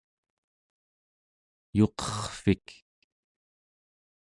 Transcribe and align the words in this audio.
yuqerrvik 1.77 2.67